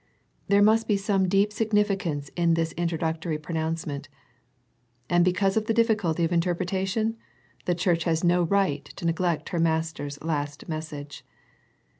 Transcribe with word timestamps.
There 0.47 0.63
must 0.63 0.87
be 0.87 0.97
some 0.97 1.29
deep 1.29 1.53
significance 1.53 2.31
in 2.35 2.55
this 2.55 2.71
introductory 2.71 3.37
pronouncement, 3.37 4.09
and 5.11 5.23
because 5.23 5.55
of 5.55 5.67
the 5.67 5.75
difficulty 5.75 6.23
of 6.23 6.31
interpretation, 6.31 7.17
the 7.65 7.75
Church 7.75 8.05
has 8.05 8.23
no 8.23 8.41
right 8.41 8.83
to 8.95 9.05
neglect 9.05 9.49
her 9.49 9.59
Master's 9.59 10.19
last 10.23 10.67
mes 10.67 10.87
sage. 10.87 11.23